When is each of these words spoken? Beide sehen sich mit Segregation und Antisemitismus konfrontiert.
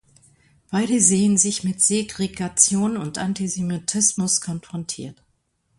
Beide 0.71 0.99
sehen 0.99 1.37
sich 1.37 1.63
mit 1.63 1.79
Segregation 1.79 2.97
und 2.97 3.19
Antisemitismus 3.19 4.41
konfrontiert. 4.41 5.21